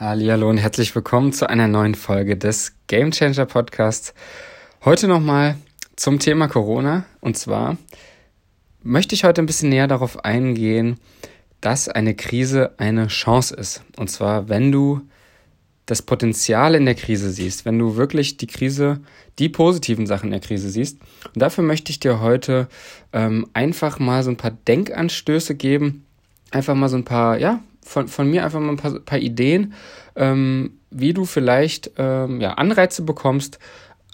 Hallo 0.00 0.48
und 0.48 0.58
herzlich 0.58 0.94
willkommen 0.94 1.32
zu 1.32 1.50
einer 1.50 1.66
neuen 1.66 1.96
Folge 1.96 2.36
des 2.36 2.72
Game 2.86 3.10
Changer 3.10 3.46
Podcasts. 3.46 4.14
Heute 4.84 5.08
nochmal 5.08 5.56
zum 5.96 6.20
Thema 6.20 6.46
Corona. 6.46 7.04
Und 7.18 7.36
zwar 7.36 7.76
möchte 8.84 9.16
ich 9.16 9.24
heute 9.24 9.42
ein 9.42 9.46
bisschen 9.46 9.70
näher 9.70 9.88
darauf 9.88 10.24
eingehen, 10.24 11.00
dass 11.60 11.88
eine 11.88 12.14
Krise 12.14 12.78
eine 12.78 13.08
Chance 13.08 13.56
ist. 13.56 13.82
Und 13.96 14.08
zwar, 14.08 14.48
wenn 14.48 14.70
du 14.70 15.00
das 15.86 16.02
Potenzial 16.02 16.76
in 16.76 16.84
der 16.84 16.94
Krise 16.94 17.30
siehst, 17.30 17.64
wenn 17.64 17.80
du 17.80 17.96
wirklich 17.96 18.36
die 18.36 18.46
Krise, 18.46 19.00
die 19.40 19.48
positiven 19.48 20.06
Sachen 20.06 20.26
in 20.26 20.38
der 20.38 20.40
Krise 20.40 20.70
siehst. 20.70 21.00
Und 21.34 21.42
dafür 21.42 21.64
möchte 21.64 21.90
ich 21.90 21.98
dir 21.98 22.20
heute 22.20 22.68
ähm, 23.12 23.48
einfach 23.52 23.98
mal 23.98 24.22
so 24.22 24.30
ein 24.30 24.36
paar 24.36 24.52
Denkanstöße 24.52 25.56
geben, 25.56 26.06
einfach 26.52 26.76
mal 26.76 26.88
so 26.88 26.96
ein 26.96 27.04
paar, 27.04 27.40
ja, 27.40 27.64
von, 27.88 28.06
von 28.06 28.30
mir 28.30 28.44
einfach 28.44 28.60
mal 28.60 28.70
ein 28.70 28.76
paar, 28.76 29.00
paar 29.00 29.18
Ideen, 29.18 29.72
ähm, 30.14 30.78
wie 30.90 31.14
du 31.14 31.24
vielleicht 31.24 31.92
ähm, 31.96 32.40
ja, 32.40 32.54
Anreize 32.54 33.02
bekommst, 33.02 33.58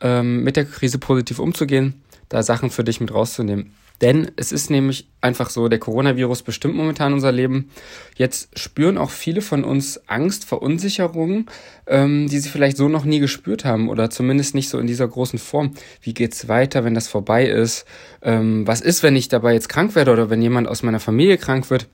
ähm, 0.00 0.44
mit 0.44 0.56
der 0.56 0.64
Krise 0.64 0.98
positiv 0.98 1.40
umzugehen, 1.40 2.02
da 2.28 2.42
Sachen 2.42 2.70
für 2.70 2.84
dich 2.84 3.00
mit 3.00 3.12
rauszunehmen. 3.12 3.74
Denn 4.00 4.32
es 4.36 4.50
ist 4.50 4.70
nämlich 4.70 5.08
einfach 5.20 5.50
so, 5.50 5.68
der 5.68 5.78
Coronavirus 5.78 6.42
bestimmt 6.42 6.74
momentan 6.74 7.12
unser 7.12 7.30
Leben. 7.30 7.70
Jetzt 8.16 8.58
spüren 8.58 8.98
auch 8.98 9.10
viele 9.10 9.40
von 9.40 9.62
uns 9.64 10.00
Angst, 10.08 10.44
Verunsicherungen, 10.44 11.46
ähm, 11.86 12.28
die 12.28 12.38
sie 12.38 12.48
vielleicht 12.48 12.76
so 12.76 12.88
noch 12.88 13.04
nie 13.04 13.20
gespürt 13.20 13.64
haben 13.64 13.88
oder 13.88 14.10
zumindest 14.10 14.54
nicht 14.54 14.68
so 14.68 14.78
in 14.78 14.88
dieser 14.88 15.06
großen 15.06 15.38
Form. 15.38 15.74
Wie 16.02 16.12
geht's 16.12 16.48
weiter, 16.48 16.84
wenn 16.84 16.94
das 16.94 17.06
vorbei 17.06 17.46
ist? 17.46 17.86
Ähm, 18.20 18.66
was 18.66 18.80
ist, 18.80 19.02
wenn 19.02 19.16
ich 19.16 19.28
dabei 19.28 19.54
jetzt 19.54 19.68
krank 19.68 19.94
werde 19.94 20.12
oder 20.12 20.28
wenn 20.28 20.42
jemand 20.42 20.66
aus 20.68 20.82
meiner 20.82 21.00
Familie 21.00 21.38
krank 21.38 21.70
wird? 21.70 21.88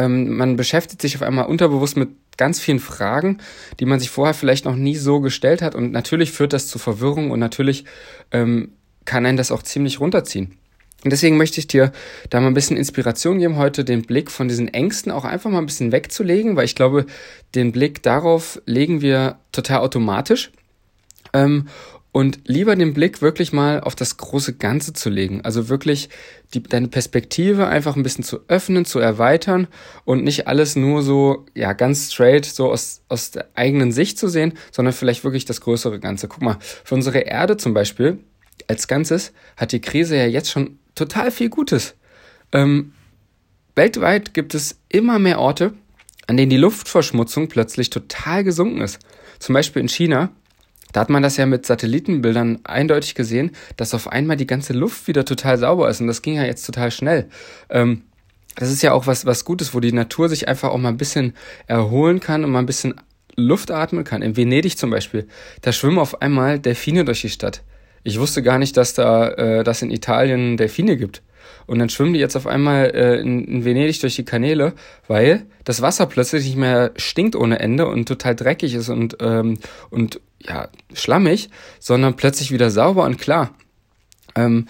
Ähm, 0.00 0.34
man 0.34 0.56
beschäftigt 0.56 1.02
sich 1.02 1.14
auf 1.14 1.22
einmal 1.22 1.44
unterbewusst 1.44 1.98
mit 1.98 2.08
ganz 2.38 2.58
vielen 2.58 2.80
Fragen, 2.80 3.36
die 3.78 3.84
man 3.84 4.00
sich 4.00 4.08
vorher 4.08 4.32
vielleicht 4.32 4.64
noch 4.64 4.74
nie 4.74 4.96
so 4.96 5.20
gestellt 5.20 5.60
hat. 5.60 5.74
Und 5.74 5.92
natürlich 5.92 6.32
führt 6.32 6.54
das 6.54 6.68
zu 6.68 6.78
Verwirrung 6.78 7.30
und 7.30 7.38
natürlich 7.38 7.84
ähm, 8.32 8.72
kann 9.04 9.26
einen 9.26 9.36
das 9.36 9.52
auch 9.52 9.62
ziemlich 9.62 10.00
runterziehen. 10.00 10.56
Und 11.04 11.10
deswegen 11.10 11.36
möchte 11.36 11.60
ich 11.60 11.66
dir 11.66 11.92
da 12.30 12.40
mal 12.40 12.46
ein 12.46 12.54
bisschen 12.54 12.78
Inspiration 12.78 13.40
geben, 13.40 13.56
heute 13.56 13.84
den 13.84 14.02
Blick 14.02 14.30
von 14.30 14.48
diesen 14.48 14.68
Ängsten 14.68 15.12
auch 15.12 15.24
einfach 15.24 15.50
mal 15.50 15.58
ein 15.58 15.66
bisschen 15.66 15.92
wegzulegen, 15.92 16.56
weil 16.56 16.64
ich 16.64 16.74
glaube, 16.74 17.04
den 17.54 17.70
Blick 17.70 18.02
darauf 18.02 18.60
legen 18.64 19.02
wir 19.02 19.38
total 19.52 19.80
automatisch. 19.80 20.50
Ähm, 21.34 21.68
und 22.12 22.40
lieber 22.44 22.74
den 22.74 22.92
Blick 22.92 23.22
wirklich 23.22 23.52
mal 23.52 23.80
auf 23.80 23.94
das 23.94 24.16
große 24.16 24.56
Ganze 24.56 24.92
zu 24.92 25.10
legen. 25.10 25.42
Also 25.42 25.68
wirklich 25.68 26.08
die, 26.54 26.62
deine 26.62 26.88
Perspektive 26.88 27.68
einfach 27.68 27.94
ein 27.96 28.02
bisschen 28.02 28.24
zu 28.24 28.40
öffnen, 28.48 28.84
zu 28.84 28.98
erweitern 28.98 29.68
und 30.04 30.24
nicht 30.24 30.48
alles 30.48 30.74
nur 30.74 31.02
so, 31.02 31.46
ja, 31.54 31.72
ganz 31.72 32.12
straight 32.12 32.44
so 32.44 32.70
aus, 32.70 33.02
aus 33.08 33.30
der 33.30 33.48
eigenen 33.54 33.92
Sicht 33.92 34.18
zu 34.18 34.28
sehen, 34.28 34.54
sondern 34.72 34.92
vielleicht 34.92 35.22
wirklich 35.22 35.44
das 35.44 35.60
größere 35.60 36.00
Ganze. 36.00 36.26
Guck 36.26 36.42
mal, 36.42 36.58
für 36.60 36.94
unsere 36.96 37.20
Erde 37.20 37.56
zum 37.56 37.74
Beispiel 37.74 38.18
als 38.66 38.88
Ganzes 38.88 39.32
hat 39.56 39.72
die 39.72 39.80
Krise 39.80 40.16
ja 40.16 40.26
jetzt 40.26 40.50
schon 40.50 40.78
total 40.94 41.30
viel 41.30 41.48
Gutes. 41.48 41.94
Ähm, 42.52 42.92
weltweit 43.76 44.34
gibt 44.34 44.54
es 44.54 44.80
immer 44.88 45.18
mehr 45.18 45.38
Orte, 45.38 45.72
an 46.26 46.36
denen 46.36 46.50
die 46.50 46.56
Luftverschmutzung 46.56 47.48
plötzlich 47.48 47.90
total 47.90 48.42
gesunken 48.44 48.80
ist. 48.80 48.98
Zum 49.38 49.54
Beispiel 49.54 49.80
in 49.80 49.88
China 49.88 50.30
da 50.92 51.00
hat 51.00 51.10
man 51.10 51.22
das 51.22 51.36
ja 51.36 51.46
mit 51.46 51.66
Satellitenbildern 51.66 52.60
eindeutig 52.64 53.14
gesehen, 53.14 53.52
dass 53.76 53.94
auf 53.94 54.08
einmal 54.08 54.36
die 54.36 54.46
ganze 54.46 54.72
Luft 54.72 55.08
wieder 55.08 55.24
total 55.24 55.58
sauber 55.58 55.88
ist. 55.88 56.00
Und 56.00 56.06
das 56.06 56.22
ging 56.22 56.34
ja 56.34 56.44
jetzt 56.44 56.64
total 56.64 56.90
schnell. 56.90 57.28
Ähm, 57.68 58.02
das 58.56 58.70
ist 58.70 58.82
ja 58.82 58.92
auch 58.92 59.06
was, 59.06 59.26
was 59.26 59.44
Gutes, 59.44 59.74
wo 59.74 59.80
die 59.80 59.92
Natur 59.92 60.28
sich 60.28 60.48
einfach 60.48 60.70
auch 60.70 60.78
mal 60.78 60.88
ein 60.88 60.96
bisschen 60.96 61.34
erholen 61.66 62.20
kann 62.20 62.44
und 62.44 62.50
mal 62.50 62.58
ein 62.58 62.66
bisschen 62.66 62.94
Luft 63.36 63.70
atmen 63.70 64.04
kann. 64.04 64.22
In 64.22 64.36
Venedig 64.36 64.76
zum 64.76 64.90
Beispiel, 64.90 65.26
da 65.62 65.72
schwimmen 65.72 65.98
auf 65.98 66.20
einmal 66.20 66.58
Delfine 66.58 67.04
durch 67.04 67.22
die 67.22 67.30
Stadt. 67.30 67.62
Ich 68.02 68.18
wusste 68.18 68.42
gar 68.42 68.58
nicht, 68.58 68.76
dass 68.76 68.94
da, 68.94 69.28
äh, 69.28 69.64
dass 69.64 69.82
in 69.82 69.90
Italien 69.90 70.56
Delfine 70.56 70.96
gibt. 70.96 71.22
Und 71.70 71.78
dann 71.78 71.88
schwimmen 71.88 72.14
die 72.14 72.18
jetzt 72.18 72.34
auf 72.34 72.48
einmal 72.48 72.90
äh, 72.96 73.20
in, 73.20 73.44
in 73.44 73.64
Venedig 73.64 74.00
durch 74.00 74.16
die 74.16 74.24
Kanäle, 74.24 74.72
weil 75.06 75.46
das 75.62 75.80
Wasser 75.80 76.06
plötzlich 76.06 76.44
nicht 76.44 76.56
mehr 76.56 76.90
stinkt 76.96 77.36
ohne 77.36 77.60
Ende 77.60 77.86
und 77.86 78.08
total 78.08 78.34
dreckig 78.34 78.74
ist 78.74 78.88
und, 78.88 79.18
ähm, 79.20 79.56
und 79.88 80.20
ja, 80.40 80.68
schlammig, 80.94 81.48
sondern 81.78 82.16
plötzlich 82.16 82.50
wieder 82.50 82.70
sauber 82.70 83.04
und 83.04 83.18
klar. 83.18 83.54
Ähm, 84.34 84.66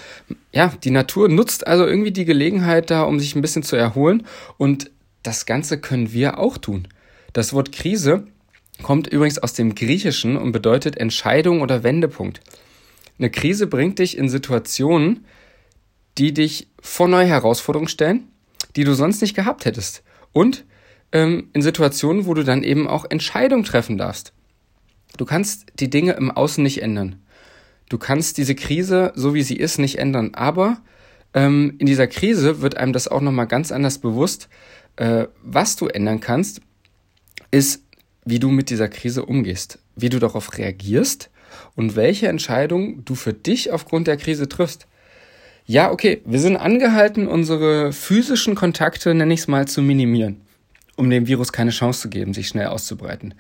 ja, 0.53 0.75
die 0.85 0.91
Natur 0.91 1.31
nutzt 1.31 1.67
also 1.67 1.87
irgendwie 1.87 2.11
die 2.11 2.27
Gelegenheit 2.27 2.91
da, 2.91 3.05
um 3.05 3.19
sich 3.19 3.35
ein 3.35 3.41
bisschen 3.41 3.63
zu 3.63 3.77
erholen 3.77 4.27
und 4.59 4.91
das 5.23 5.47
Ganze 5.47 5.81
können 5.81 6.13
wir 6.13 6.39
auch 6.39 6.59
tun. 6.59 6.87
Das 7.33 7.55
Wort 7.55 7.73
Krise 7.73 8.25
kommt 8.83 9.07
übrigens 9.07 9.39
aus 9.39 9.55
dem 9.55 9.75
Griechischen 9.75 10.37
und 10.37 10.53
bedeutet 10.53 10.99
Entscheidung 10.99 11.63
oder 11.63 11.83
Wendepunkt. 11.83 12.43
Eine 13.19 13.31
Krise 13.31 13.67
bringt 13.69 14.01
dich 14.01 14.19
in 14.19 14.29
Situationen, 14.29 15.25
die 16.19 16.33
dich 16.33 16.69
vor 16.81 17.09
neue 17.09 17.27
Herausforderungen 17.27 17.89
stellen, 17.89 18.29
die 18.77 18.85
du 18.85 18.95
sonst 18.95 19.21
nicht 19.21 19.35
gehabt 19.35 19.65
hättest. 19.65 20.03
Und 20.33 20.65
ähm, 21.13 21.49
in 21.53 21.63
Situationen, 21.63 22.27
wo 22.27 22.35
du 22.35 22.45
dann 22.45 22.63
eben 22.63 22.87
auch 22.89 23.05
Entscheidungen 23.09 23.65
treffen 23.65 23.99
darfst. 23.99 24.33
Du 25.17 25.25
kannst 25.25 25.67
die 25.81 25.91
Dinge 25.91 26.13
im 26.13 26.31
Außen 26.31 26.63
nicht 26.63 26.83
ändern. 26.83 27.21
Du 27.89 27.99
kannst 27.99 28.39
diese 28.39 28.55
Krise, 28.55 29.13
so 29.17 29.35
wie 29.35 29.43
sie 29.43 29.57
ist, 29.57 29.79
nicht 29.79 29.99
ändern. 29.99 30.31
Aber 30.35 30.81
ähm, 31.35 31.75
in 31.79 31.87
dieser 31.87 32.07
Krise 32.07 32.63
wird 32.63 32.77
einem 32.77 32.93
das 32.93 33.09
auch 33.09 33.21
nochmal 33.21 33.49
ganz 33.49 33.73
anders 33.73 33.99
bewusst. 33.99 34.49
Äh, 34.97 35.27
was 35.43 35.77
du 35.77 35.87
ändern 35.87 36.21
kannst, 36.21 36.61
ist, 37.51 37.83
wie 38.25 38.39
du 38.39 38.51
mit 38.51 38.71
dieser 38.71 38.89
Krise 38.89 39.25
umgehst, 39.25 39.79
wie 39.97 40.09
du 40.09 40.19
darauf 40.19 40.57
reagierst 40.57 41.31
und 41.75 41.97
welche 41.97 42.29
Entscheidung 42.29 43.05
du 43.05 43.15
für 43.15 43.33
dich 43.33 43.73
aufgrund 43.73 44.07
der 44.07 44.17
Krise 44.17 44.49
triffst. 44.49 44.87
Ja, 45.67 45.91
okay, 45.91 46.23
wir 46.25 46.41
sind 46.41 46.57
angehalten, 46.57 47.29
unsere 47.29 47.93
physischen 47.93 48.55
Kontakte, 48.55 49.15
nenne 49.15 49.35
ich 49.35 49.41
es 49.41 49.49
mal, 49.49 49.69
zu 49.69 49.83
minimieren, 49.83 50.41
um 50.97 51.11
dem 51.11 51.27
Virus 51.27 51.53
keine 51.53 51.71
Chance 51.71 52.03
zu 52.03 52.09
geben, 52.09 52.35
sich 52.35 52.49
schnell 52.49 52.67
auszubreiten. 52.67 53.35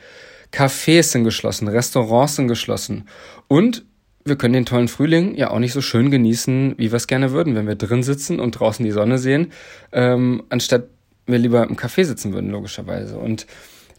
Cafés 0.52 1.04
sind 1.04 1.24
geschlossen, 1.24 1.68
Restaurants 1.68 2.36
sind 2.36 2.48
geschlossen 2.48 3.08
und 3.48 3.84
wir 4.24 4.36
können 4.36 4.54
den 4.54 4.66
tollen 4.66 4.88
Frühling 4.88 5.34
ja 5.34 5.50
auch 5.50 5.58
nicht 5.58 5.72
so 5.72 5.80
schön 5.80 6.10
genießen, 6.10 6.74
wie 6.76 6.92
wir 6.92 6.96
es 6.96 7.06
gerne 7.06 7.32
würden, 7.32 7.54
wenn 7.54 7.66
wir 7.66 7.74
drin 7.74 8.02
sitzen 8.02 8.38
und 8.38 8.52
draußen 8.52 8.84
die 8.84 8.90
Sonne 8.90 9.18
sehen, 9.18 9.52
ähm, 9.92 10.42
anstatt 10.50 10.88
wir 11.26 11.38
lieber 11.38 11.62
im 11.64 11.76
Café 11.76 12.04
sitzen 12.04 12.32
würden, 12.32 12.50
logischerweise. 12.50 13.16
Und 13.16 13.46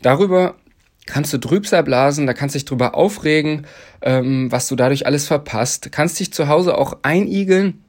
darüber 0.01 0.55
kannst 1.05 1.33
du 1.33 1.37
Trübsal 1.37 1.83
blasen, 1.83 2.27
da 2.27 2.33
kannst 2.33 2.55
du 2.55 2.59
dich 2.59 2.65
drüber 2.65 2.95
aufregen, 2.95 3.65
ähm, 4.01 4.51
was 4.51 4.67
du 4.67 4.75
dadurch 4.75 5.05
alles 5.05 5.27
verpasst, 5.27 5.91
kannst 5.91 6.19
dich 6.19 6.31
zu 6.31 6.47
Hause 6.47 6.77
auch 6.77 6.99
einigeln, 7.03 7.83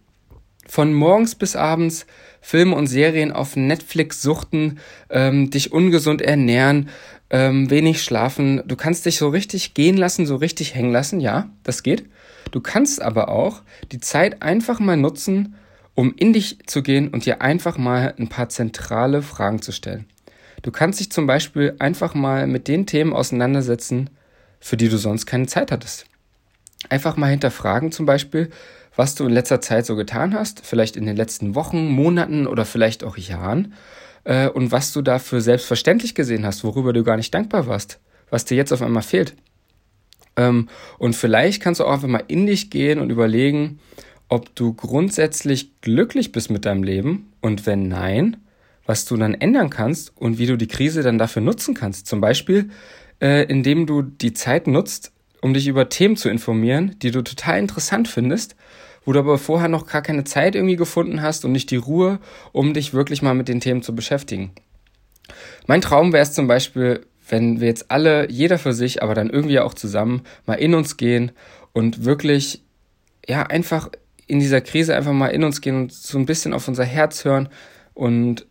von 0.72 0.94
morgens 0.94 1.34
bis 1.34 1.55
abends 1.55 2.06
Filme 2.41 2.75
und 2.75 2.87
Serien 2.87 3.31
auf 3.31 3.56
Netflix 3.56 4.22
suchten, 4.22 4.78
ähm, 5.10 5.50
dich 5.50 5.71
ungesund 5.71 6.22
ernähren, 6.22 6.88
ähm, 7.28 7.69
wenig 7.69 8.03
schlafen. 8.03 8.62
Du 8.66 8.75
kannst 8.75 9.05
dich 9.05 9.19
so 9.19 9.28
richtig 9.28 9.75
gehen 9.75 9.99
lassen, 9.99 10.25
so 10.25 10.37
richtig 10.37 10.75
hängen 10.75 10.91
lassen. 10.91 11.21
Ja, 11.21 11.50
das 11.62 11.82
geht. 11.82 12.06
Du 12.53 12.62
kannst 12.62 13.03
aber 13.03 13.28
auch 13.28 13.61
die 13.93 14.00
Zeit 14.00 14.41
einfach 14.41 14.81
mal 14.81 14.97
nutzen, 14.97 15.56
um 15.94 16.15
in 16.16 16.32
dich 16.32 16.56
zu 16.65 16.82
gehen 16.82 17.09
und 17.09 17.27
dir 17.27 17.43
einfach 17.43 17.77
mal 17.77 18.15
ein 18.19 18.31
paar 18.31 18.49
zentrale 18.49 19.21
Fragen 19.21 19.61
zu 19.61 19.72
stellen. 19.72 20.06
Du 20.62 20.71
kannst 20.71 21.00
dich 21.00 21.12
zum 21.12 21.27
Beispiel 21.27 21.77
einfach 21.81 22.15
mal 22.15 22.47
mit 22.47 22.66
den 22.66 22.87
Themen 22.87 23.12
auseinandersetzen, 23.12 24.09
für 24.59 24.78
die 24.78 24.88
du 24.88 24.97
sonst 24.97 25.27
keine 25.27 25.49
Zeit 25.49 25.71
hattest. 25.71 26.06
Einfach 26.88 27.19
mal 27.19 27.28
hinterfragen 27.28 27.93
zum 27.93 28.06
Beispiel, 28.06 28.49
was 28.97 29.15
du 29.15 29.25
in 29.25 29.33
letzter 29.33 29.61
Zeit 29.61 29.87
so 29.87 29.97
getan 29.97 30.35
hast, 30.35 30.65
vielleicht 30.65 30.97
in 30.97 31.07
den 31.07 31.17
letzten 31.17 31.55
Wochen, 31.55 31.89
Monaten 31.89 32.47
oder 32.47 32.65
vielleicht 32.65 33.05
auch 33.05 33.17
Jahren 33.17 33.75
äh, 34.25 34.49
und 34.49 34.73
was 34.73 34.93
du 34.93 35.03
da 35.03 35.19
für 35.19 35.41
selbstverständlich 35.41 36.15
gesehen 36.15 36.47
hast, 36.47 36.65
worüber 36.65 36.93
du 36.93 37.03
gar 37.03 37.17
nicht 37.17 37.35
dankbar 37.35 37.67
warst, 37.67 38.01
was 38.31 38.45
dir 38.45 38.57
jetzt 38.57 38.73
auf 38.73 38.83
einmal 38.83 39.03
fehlt. 39.03 39.35
Ähm, 40.37 40.69
und 40.99 41.15
vielleicht 41.15 41.62
kannst 41.62 41.81
du 41.81 41.85
auch 41.85 41.93
einfach 41.93 42.09
mal 42.09 42.25
in 42.29 42.47
dich 42.47 42.71
gehen 42.71 42.99
und 42.99 43.11
überlegen, 43.11 43.81
ob 44.29 44.55
du 44.55 44.73
grundsätzlich 44.73 45.81
glücklich 45.83 46.33
bist 46.33 46.50
mit 46.50 46.65
deinem 46.65 46.83
Leben 46.83 47.33
und 47.41 47.67
wenn 47.67 47.88
nein, 47.88 48.38
was 48.87 49.05
du 49.05 49.17
dann 49.17 49.35
ändern 49.35 49.71
kannst 49.71 50.17
und 50.17 50.38
wie 50.38 50.47
du 50.47 50.56
die 50.56 50.69
Krise 50.69 51.03
dann 51.03 51.19
dafür 51.19 51.43
nutzen 51.43 51.75
kannst. 51.75 52.06
Zum 52.06 52.21
Beispiel, 52.21 52.71
äh, 53.21 53.45
indem 53.45 53.87
du 53.87 54.03
die 54.03 54.33
Zeit 54.33 54.67
nutzt, 54.67 55.12
um 55.43 55.53
dich 55.53 55.69
über 55.69 55.91
Themen 55.91 56.17
zu 56.17 56.31
informieren, 56.31 56.97
die 57.03 57.11
du 57.11 57.21
total 57.21 57.59
interessant 57.59 58.09
findest 58.09 58.56
wo 59.05 59.12
du 59.12 59.19
aber 59.19 59.39
vorher 59.39 59.69
noch 59.69 59.87
gar 59.87 60.03
keine 60.03 60.25
Zeit 60.25 60.55
irgendwie 60.55 60.77
gefunden 60.77 61.23
hast 61.23 61.44
und 61.44 61.53
nicht 61.53 61.71
die 61.71 61.77
Ruhe, 61.77 62.19
um 62.53 62.75
dich 62.75 62.94
wirklich 62.94 63.23
mal 63.23 63.35
mit 63.35 63.49
den 63.49 63.61
Themen 63.61 63.83
zu 63.83 63.94
beschäftigen. 63.94 64.53
Mein 65.67 65.81
Traum 65.81 66.12
wäre 66.12 66.23
es 66.23 66.35
zum 66.35 66.47
Beispiel, 66.47 67.06
wenn 67.29 67.61
wir 67.61 67.69
jetzt 67.69 67.91
alle, 67.91 68.31
jeder 68.31 68.59
für 68.59 68.73
sich, 68.73 69.03
aber 69.03 69.15
dann 69.15 69.31
irgendwie 69.31 69.61
auch 69.61 69.75
zusammen, 69.75 70.23
mal 70.47 70.55
in 70.55 70.75
uns 70.75 70.97
gehen 70.97 71.33
und 71.73 72.05
wirklich, 72.05 72.62
ja, 73.27 73.45
einfach 73.45 73.91
in 74.27 74.41
dieser 74.41 74.61
Krise 74.61 74.95
einfach 74.95 75.12
mal 75.12 75.29
in 75.29 75.45
uns 75.45 75.61
gehen 75.61 75.77
und 75.77 75.93
so 75.93 76.19
ein 76.19 76.27
bisschen 76.27 76.53
auf 76.53 76.69
unser 76.69 76.85
Herz 76.85 77.25
hören 77.25 77.49
und 77.95 78.47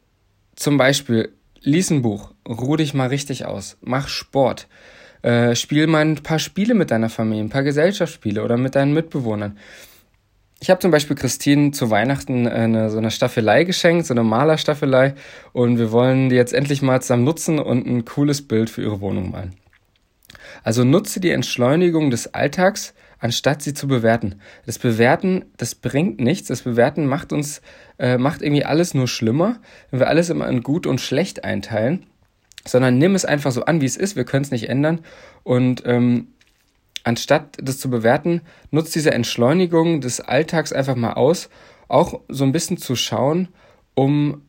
zum 0.55 0.77
Beispiel 0.77 1.31
lies 1.61 1.91
ein 1.91 2.01
Buch, 2.01 2.33
ruh 2.47 2.75
dich 2.75 2.93
mal 2.93 3.07
richtig 3.07 3.45
aus, 3.45 3.77
mach 3.81 4.07
Sport, 4.07 4.67
äh, 5.21 5.55
spiel 5.55 5.87
mal 5.87 5.99
ein 5.99 6.15
paar 6.15 6.39
Spiele 6.39 6.73
mit 6.73 6.91
deiner 6.91 7.09
Familie, 7.09 7.43
ein 7.43 7.49
paar 7.49 7.63
Gesellschaftsspiele 7.63 8.43
oder 8.43 8.57
mit 8.57 8.75
deinen 8.75 8.93
Mitbewohnern. 8.93 9.57
Ich 10.63 10.69
habe 10.69 10.79
zum 10.79 10.91
Beispiel 10.91 11.15
Christine 11.15 11.71
zu 11.71 11.89
Weihnachten 11.89 12.47
eine, 12.47 12.91
so 12.91 12.99
eine 12.99 13.09
Staffelei 13.09 13.63
geschenkt, 13.63 14.05
so 14.05 14.13
eine 14.13 14.23
Malerstaffelei. 14.23 15.15
Und 15.53 15.79
wir 15.79 15.91
wollen 15.91 16.29
die 16.29 16.35
jetzt 16.35 16.53
endlich 16.53 16.83
mal 16.83 17.01
zusammen 17.01 17.23
nutzen 17.23 17.57
und 17.57 17.87
ein 17.87 18.05
cooles 18.05 18.47
Bild 18.47 18.69
für 18.69 18.83
ihre 18.83 19.01
Wohnung 19.01 19.31
malen. 19.31 19.55
Also 20.63 20.83
nutze 20.83 21.19
die 21.19 21.31
Entschleunigung 21.31 22.11
des 22.11 22.35
Alltags, 22.35 22.93
anstatt 23.17 23.63
sie 23.63 23.73
zu 23.73 23.87
bewerten. 23.87 24.35
Das 24.67 24.77
Bewerten, 24.77 25.45
das 25.57 25.73
bringt 25.73 26.19
nichts. 26.19 26.49
Das 26.49 26.61
Bewerten 26.61 27.07
macht 27.07 27.33
uns, 27.33 27.63
äh, 27.97 28.19
macht 28.19 28.43
irgendwie 28.43 28.65
alles 28.65 28.93
nur 28.93 29.07
schlimmer, 29.07 29.59
wenn 29.89 29.99
wir 29.99 30.09
alles 30.09 30.29
immer 30.29 30.47
in 30.47 30.61
gut 30.61 30.85
und 30.85 31.01
schlecht 31.01 31.43
einteilen. 31.43 32.05
Sondern 32.65 32.97
nimm 32.97 33.15
es 33.15 33.25
einfach 33.25 33.51
so 33.51 33.63
an, 33.65 33.81
wie 33.81 33.85
es 33.85 33.97
ist. 33.97 34.15
Wir 34.15 34.23
können 34.23 34.43
es 34.43 34.51
nicht 34.51 34.69
ändern. 34.69 34.99
Und 35.43 35.83
ähm, 35.85 36.27
anstatt 37.03 37.57
das 37.61 37.79
zu 37.79 37.89
bewerten, 37.89 38.41
nutzt 38.69 38.93
diese 38.95 39.11
Entschleunigung 39.11 40.01
des 40.01 40.21
Alltags 40.21 40.71
einfach 40.71 40.95
mal 40.95 41.13
aus, 41.13 41.49
auch 41.87 42.21
so 42.27 42.43
ein 42.43 42.51
bisschen 42.51 42.77
zu 42.77 42.95
schauen, 42.95 43.49
um 43.95 44.43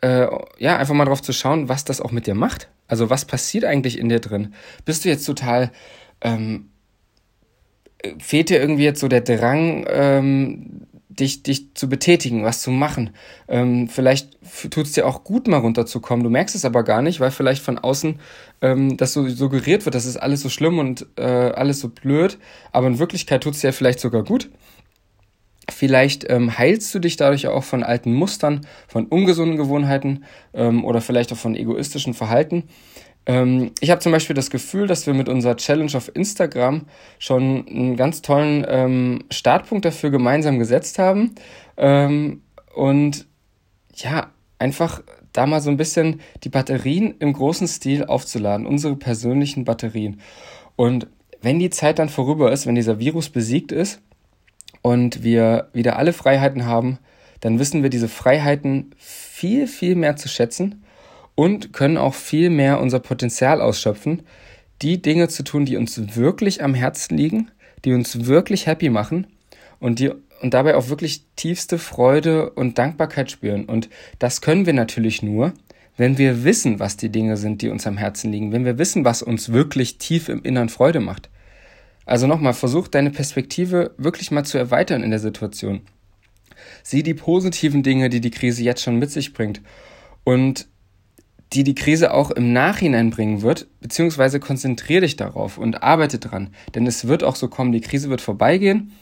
äh, 0.00 0.26
ja 0.58 0.78
einfach 0.78 0.94
mal 0.94 1.04
drauf 1.04 1.22
zu 1.22 1.32
schauen, 1.32 1.68
was 1.68 1.84
das 1.84 2.00
auch 2.00 2.10
mit 2.10 2.26
dir 2.26 2.34
macht. 2.34 2.68
Also 2.88 3.10
was 3.10 3.24
passiert 3.24 3.64
eigentlich 3.64 3.98
in 3.98 4.08
dir 4.08 4.20
drin? 4.20 4.54
Bist 4.84 5.04
du 5.04 5.08
jetzt 5.08 5.24
total 5.24 5.70
ähm, 6.22 6.70
fehlt 8.18 8.50
dir 8.50 8.60
irgendwie 8.60 8.84
jetzt 8.84 9.00
so 9.00 9.08
der 9.08 9.20
Drang, 9.20 9.86
ähm, 9.88 10.86
dich, 11.18 11.42
dich 11.42 11.74
zu 11.74 11.88
betätigen, 11.88 12.44
was 12.44 12.62
zu 12.62 12.70
machen. 12.70 13.10
Ähm, 13.48 13.88
vielleicht 13.88 14.38
tut 14.70 14.86
es 14.86 14.92
dir 14.92 15.06
auch 15.06 15.24
gut, 15.24 15.48
mal 15.48 15.58
runterzukommen. 15.58 16.24
Du 16.24 16.30
merkst 16.30 16.54
es 16.54 16.64
aber 16.64 16.82
gar 16.82 17.02
nicht, 17.02 17.20
weil 17.20 17.30
vielleicht 17.30 17.62
von 17.62 17.78
außen 17.78 18.18
ähm, 18.60 18.96
das 18.96 19.12
so 19.12 19.28
suggeriert 19.28 19.84
wird, 19.84 19.94
das 19.94 20.06
ist 20.06 20.16
alles 20.16 20.40
so 20.40 20.48
schlimm 20.48 20.78
und 20.78 21.06
äh, 21.16 21.22
alles 21.22 21.80
so 21.80 21.88
blöd. 21.88 22.38
Aber 22.72 22.86
in 22.86 22.98
Wirklichkeit 22.98 23.42
tut 23.42 23.54
es 23.54 23.60
dir 23.60 23.72
vielleicht 23.72 24.00
sogar 24.00 24.22
gut. 24.22 24.50
Vielleicht 25.70 26.28
ähm, 26.28 26.58
heilst 26.58 26.92
du 26.94 26.98
dich 26.98 27.16
dadurch 27.16 27.46
auch 27.46 27.62
von 27.62 27.84
alten 27.84 28.12
Mustern, 28.12 28.66
von 28.88 29.06
ungesunden 29.06 29.56
Gewohnheiten 29.56 30.24
ähm, 30.54 30.84
oder 30.84 31.00
vielleicht 31.00 31.32
auch 31.32 31.36
von 31.36 31.54
egoistischen 31.54 32.14
Verhalten. 32.14 32.64
Ähm, 33.26 33.72
ich 33.80 33.90
habe 33.90 34.00
zum 34.00 34.12
Beispiel 34.12 34.34
das 34.34 34.50
Gefühl, 34.50 34.86
dass 34.86 35.06
wir 35.06 35.14
mit 35.14 35.28
unserer 35.28 35.56
Challenge 35.56 35.92
auf 35.94 36.14
Instagram 36.14 36.86
schon 37.18 37.66
einen 37.68 37.96
ganz 37.96 38.22
tollen 38.22 38.64
ähm, 38.68 39.24
Startpunkt 39.30 39.84
dafür 39.84 40.10
gemeinsam 40.10 40.58
gesetzt 40.58 40.98
haben. 40.98 41.34
Ähm, 41.76 42.42
und 42.74 43.26
ja, 43.94 44.30
einfach 44.58 45.02
da 45.32 45.46
mal 45.46 45.60
so 45.60 45.70
ein 45.70 45.76
bisschen 45.76 46.20
die 46.44 46.48
Batterien 46.48 47.14
im 47.18 47.32
großen 47.32 47.68
Stil 47.68 48.04
aufzuladen, 48.04 48.66
unsere 48.66 48.96
persönlichen 48.96 49.64
Batterien. 49.64 50.20
Und 50.76 51.06
wenn 51.40 51.58
die 51.58 51.70
Zeit 51.70 51.98
dann 51.98 52.08
vorüber 52.08 52.52
ist, 52.52 52.66
wenn 52.66 52.74
dieser 52.74 52.98
Virus 52.98 53.28
besiegt 53.28 53.72
ist 53.72 54.00
und 54.80 55.22
wir 55.22 55.68
wieder 55.72 55.96
alle 55.96 56.12
Freiheiten 56.12 56.66
haben, 56.66 56.98
dann 57.40 57.58
wissen 57.58 57.82
wir 57.82 57.90
diese 57.90 58.08
Freiheiten 58.08 58.94
viel, 58.96 59.66
viel 59.66 59.96
mehr 59.96 60.16
zu 60.16 60.28
schätzen 60.28 60.81
und 61.34 61.72
können 61.72 61.96
auch 61.96 62.14
viel 62.14 62.50
mehr 62.50 62.80
unser 62.80 63.00
Potenzial 63.00 63.60
ausschöpfen, 63.60 64.22
die 64.82 65.00
Dinge 65.00 65.28
zu 65.28 65.44
tun, 65.44 65.64
die 65.64 65.76
uns 65.76 66.16
wirklich 66.16 66.62
am 66.62 66.74
Herzen 66.74 67.16
liegen, 67.16 67.50
die 67.84 67.92
uns 67.92 68.26
wirklich 68.26 68.66
happy 68.66 68.90
machen 68.90 69.26
und 69.78 69.98
die 69.98 70.10
und 70.42 70.54
dabei 70.54 70.74
auch 70.74 70.88
wirklich 70.88 71.24
tiefste 71.36 71.78
Freude 71.78 72.50
und 72.50 72.76
Dankbarkeit 72.76 73.30
spüren. 73.30 73.64
Und 73.64 73.88
das 74.18 74.40
können 74.40 74.66
wir 74.66 74.72
natürlich 74.72 75.22
nur, 75.22 75.52
wenn 75.96 76.18
wir 76.18 76.42
wissen, 76.42 76.80
was 76.80 76.96
die 76.96 77.10
Dinge 77.10 77.36
sind, 77.36 77.62
die 77.62 77.68
uns 77.68 77.86
am 77.86 77.96
Herzen 77.96 78.32
liegen, 78.32 78.50
wenn 78.50 78.64
wir 78.64 78.76
wissen, 78.76 79.04
was 79.04 79.22
uns 79.22 79.52
wirklich 79.52 79.98
tief 79.98 80.28
im 80.28 80.42
Innern 80.42 80.68
Freude 80.68 80.98
macht. 80.98 81.30
Also 82.06 82.26
nochmal, 82.26 82.54
versuch 82.54 82.88
deine 82.88 83.10
Perspektive 83.10 83.92
wirklich 83.96 84.32
mal 84.32 84.44
zu 84.44 84.58
erweitern 84.58 85.04
in 85.04 85.10
der 85.10 85.20
Situation. 85.20 85.82
Sieh 86.82 87.04
die 87.04 87.14
positiven 87.14 87.84
Dinge, 87.84 88.10
die 88.10 88.20
die 88.20 88.32
Krise 88.32 88.64
jetzt 88.64 88.82
schon 88.82 88.98
mit 88.98 89.12
sich 89.12 89.32
bringt. 89.32 89.60
Und 90.24 90.66
die 91.52 91.64
die 91.64 91.74
Krise 91.74 92.12
auch 92.12 92.30
im 92.30 92.52
Nachhinein 92.52 93.10
bringen 93.10 93.42
wird, 93.42 93.66
beziehungsweise 93.80 94.40
konzentriere 94.40 95.02
dich 95.02 95.16
darauf 95.16 95.58
und 95.58 95.82
arbeite 95.82 96.18
dran. 96.18 96.50
Denn 96.74 96.86
es 96.86 97.06
wird 97.06 97.24
auch 97.24 97.36
so 97.36 97.48
kommen, 97.48 97.72
die 97.72 97.80
Krise 97.80 98.08
wird 98.10 98.20
vorbeigehen 98.20 98.92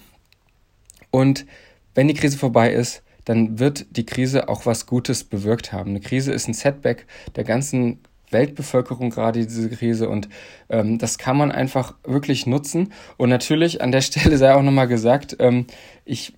und 1.11 1.47
wenn 1.95 2.09
die 2.09 2.15
Krise 2.15 2.39
vorbei 2.39 2.73
ist, 2.73 3.03
dann 3.25 3.59
wird 3.59 3.97
die 3.97 4.07
Krise 4.07 4.49
auch 4.49 4.67
was 4.67 4.87
Gutes 4.87 5.25
bewirkt 5.25 5.73
haben. 5.73 5.91
Eine 5.91 6.01
Krise 6.01 6.33
ist 6.33 6.49
ein 6.49 6.55
Setback 6.55 7.07
der 7.37 7.45
ganzen 7.45 7.99
Weltbevölkerung 8.31 9.11
gerade 9.11 9.45
diese 9.45 9.69
Krise 9.71 10.09
und 10.09 10.29
ähm, 10.69 10.99
das 10.99 11.19
kann 11.19 11.37
man 11.37 11.51
einfach 11.51 11.95
wirklich 12.05 12.47
nutzen. 12.47 12.93
Und 13.17 13.29
natürlich 13.29 13.83
an 13.83 13.93
der 13.93 14.01
Stelle 14.01 14.39
sei 14.39 14.55
auch 14.55 14.63
nochmal 14.63 14.89
gesagt, 14.89 15.37
ähm, 15.41 15.67
ich 16.05 16.33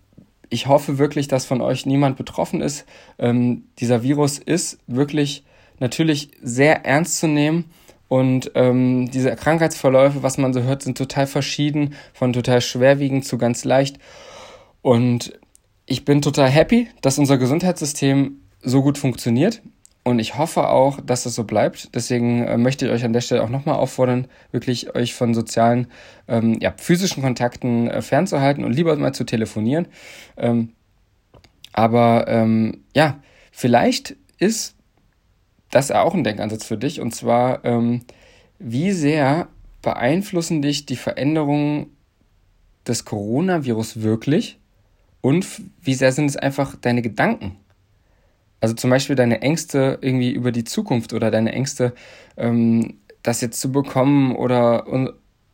ich 0.48 0.66
hoffe 0.66 0.98
wirklich, 0.98 1.28
dass 1.28 1.46
von 1.46 1.62
euch 1.62 1.86
niemand 1.86 2.18
betroffen 2.18 2.60
ist. 2.60 2.84
Ähm, 3.18 3.64
dieser 3.78 4.02
Virus 4.02 4.38
ist 4.38 4.78
wirklich 4.86 5.44
natürlich 5.80 6.30
sehr 6.42 6.84
ernst 6.84 7.18
zu 7.18 7.28
nehmen. 7.28 7.66
Und 8.08 8.52
ähm, 8.54 9.10
diese 9.10 9.34
Krankheitsverläufe, 9.34 10.22
was 10.22 10.36
man 10.36 10.52
so 10.52 10.62
hört, 10.62 10.82
sind 10.82 10.98
total 10.98 11.26
verschieden, 11.26 11.94
von 12.12 12.32
total 12.32 12.60
schwerwiegend 12.60 13.24
zu 13.24 13.38
ganz 13.38 13.64
leicht. 13.64 13.98
Und 14.82 15.38
ich 15.86 16.04
bin 16.04 16.20
total 16.20 16.50
happy, 16.50 16.88
dass 17.00 17.18
unser 17.18 17.38
Gesundheitssystem 17.38 18.42
so 18.60 18.82
gut 18.82 18.98
funktioniert. 18.98 19.62
Und 20.04 20.18
ich 20.18 20.36
hoffe 20.36 20.68
auch, 20.68 21.00
dass 21.00 21.22
das 21.22 21.34
so 21.34 21.44
bleibt. 21.44 21.94
Deswegen 21.94 22.42
äh, 22.44 22.58
möchte 22.58 22.86
ich 22.86 22.92
euch 22.92 23.04
an 23.04 23.12
der 23.12 23.20
Stelle 23.20 23.42
auch 23.42 23.48
nochmal 23.48 23.76
auffordern, 23.76 24.26
wirklich 24.50 24.94
euch 24.96 25.14
von 25.14 25.32
sozialen, 25.32 25.86
ähm, 26.26 26.58
ja, 26.60 26.74
physischen 26.76 27.22
Kontakten 27.22 27.88
äh, 27.88 28.02
fernzuhalten 28.02 28.64
und 28.64 28.72
lieber 28.72 28.96
mal 28.96 29.14
zu 29.14 29.24
telefonieren. 29.24 29.86
Ähm, 30.36 30.72
aber 31.72 32.26
ähm, 32.26 32.82
ja, 32.94 33.20
vielleicht 33.52 34.16
ist 34.38 34.74
das 35.72 35.86
ist 35.86 35.96
auch 35.96 36.14
ein 36.14 36.22
Denkansatz 36.22 36.64
für 36.64 36.76
dich. 36.76 37.00
Und 37.00 37.12
zwar, 37.12 37.64
ähm, 37.64 38.02
wie 38.58 38.92
sehr 38.92 39.48
beeinflussen 39.80 40.62
dich 40.62 40.86
die 40.86 40.96
Veränderungen 40.96 41.86
des 42.86 43.04
Coronavirus 43.04 44.02
wirklich? 44.02 44.60
Und 45.22 45.46
wie 45.80 45.94
sehr 45.94 46.12
sind 46.12 46.26
es 46.26 46.36
einfach 46.36 46.76
deine 46.76 47.00
Gedanken? 47.00 47.56
Also 48.60 48.74
zum 48.74 48.90
Beispiel 48.90 49.16
deine 49.16 49.40
Ängste 49.40 49.98
irgendwie 50.02 50.30
über 50.30 50.52
die 50.52 50.64
Zukunft 50.64 51.14
oder 51.14 51.30
deine 51.30 51.52
Ängste, 51.52 51.94
ähm, 52.36 52.98
das 53.22 53.40
jetzt 53.40 53.60
zu 53.60 53.72
bekommen 53.72 54.36
oder 54.36 54.84